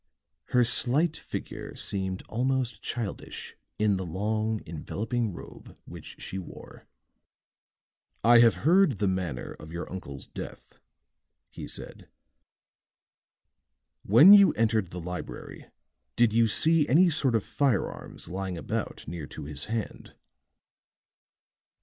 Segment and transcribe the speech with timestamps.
[0.45, 6.87] Her slight figure seemed almost childish in the long enveloping robe which she wore.
[8.23, 10.79] "I have heard the manner of your uncle's death,"
[11.51, 12.09] he said.
[14.01, 15.67] "When you entered the library
[16.15, 20.15] did you see any sort of firearms lying about near to his hand?"